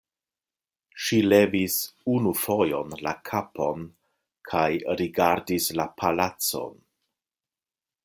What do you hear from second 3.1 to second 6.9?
kapon kaj rigardis la palacon.